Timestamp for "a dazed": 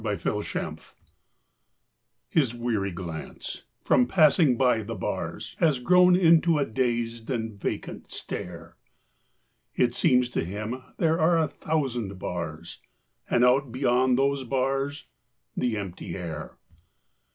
6.57-7.29